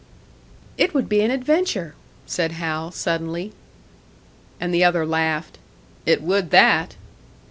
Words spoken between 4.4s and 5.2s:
And the other